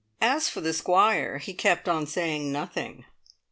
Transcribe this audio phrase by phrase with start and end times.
[0.19, 3.05] As for the Squire, he kept on saying nothing.